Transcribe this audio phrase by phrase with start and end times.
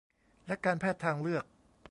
[0.47, 1.45] และการแพทย์ทางเลือก